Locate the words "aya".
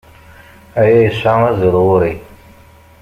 0.79-0.99